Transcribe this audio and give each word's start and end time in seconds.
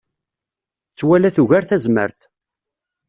Ttwala 0.91 1.29
tugar 1.35 1.63
tazmert. 1.69 2.19